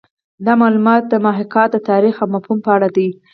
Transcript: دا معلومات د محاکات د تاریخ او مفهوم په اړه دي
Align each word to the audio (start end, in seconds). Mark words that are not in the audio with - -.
دا 0.45 0.53
معلومات 0.61 1.03
د 1.07 1.13
محاکات 1.25 1.69
د 1.73 1.77
تاریخ 1.89 2.15
او 2.21 2.27
مفهوم 2.35 2.59
په 2.65 2.69
اړه 2.75 2.89
دي 2.97 3.09